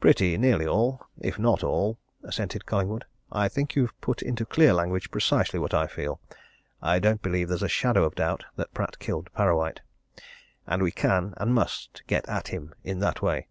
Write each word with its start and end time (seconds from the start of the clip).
"Pretty 0.00 0.36
nearly 0.36 0.66
all 0.66 1.06
if 1.18 1.38
not 1.38 1.64
all," 1.64 1.98
assented 2.24 2.66
Collingwood. 2.66 3.06
"I 3.30 3.48
think 3.48 3.74
you've 3.74 3.98
put 4.02 4.20
into 4.20 4.44
clear 4.44 4.74
language 4.74 5.10
precisely 5.10 5.58
what 5.58 5.72
I 5.72 5.86
feel. 5.86 6.20
I 6.82 6.98
don't 6.98 7.22
believe 7.22 7.48
there's 7.48 7.62
a 7.62 7.70
shadow 7.70 8.04
of 8.04 8.14
doubt 8.16 8.44
that 8.56 8.74
Pratt 8.74 8.98
killed 8.98 9.32
Parrawhite! 9.32 9.80
And 10.66 10.82
we 10.82 10.90
can 10.90 11.32
and 11.38 11.54
must 11.54 12.02
get 12.06 12.28
at 12.28 12.48
him 12.48 12.74
in 12.84 12.98
that 12.98 13.22
way. 13.22 13.48